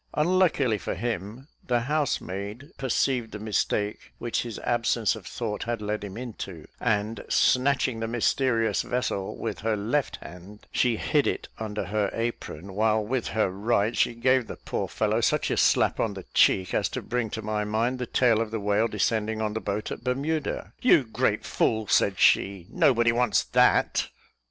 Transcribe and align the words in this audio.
Unluckily 0.15 0.79
for 0.79 0.95
him, 0.95 1.47
the 1.63 1.81
housemaid 1.81 2.71
perceived 2.75 3.31
the 3.31 3.37
mistake 3.37 4.11
which 4.17 4.41
his 4.41 4.57
absence 4.63 5.15
of 5.15 5.27
thought 5.27 5.65
had 5.65 5.79
led 5.79 6.03
him 6.03 6.17
into; 6.17 6.65
and, 6.79 7.23
snatching 7.29 7.99
the 7.99 8.07
mysterious 8.07 8.81
vessel 8.81 9.37
with 9.37 9.59
her 9.59 9.77
left 9.77 10.15
hand, 10.15 10.65
she 10.71 10.95
hid 10.97 11.27
it 11.27 11.49
under 11.59 11.85
her 11.85 12.09
apron, 12.15 12.73
while 12.73 13.05
with 13.05 13.27
her 13.27 13.51
right 13.51 13.95
she 13.95 14.15
gave 14.15 14.47
the 14.47 14.57
poor 14.57 14.87
fellow 14.87 15.21
such 15.21 15.51
a 15.51 15.57
slap 15.57 15.99
on 15.99 16.15
the 16.15 16.25
cheek, 16.33 16.73
as 16.73 16.89
to 16.89 17.03
bring 17.03 17.29
to 17.29 17.43
my 17.43 17.63
mind 17.63 17.99
the 17.99 18.07
tail 18.07 18.41
of 18.41 18.49
the 18.49 18.59
whale 18.59 18.87
descending 18.87 19.39
on 19.39 19.53
the 19.53 19.61
boat 19.61 19.91
at 19.91 20.03
Bermuda. 20.03 20.73
"You 20.81 21.03
great 21.03 21.45
fool," 21.45 21.85
said 21.85 22.17
she, 22.17 22.65
"nobody 22.71 23.11
wants 23.11 23.43
that." 23.43 24.07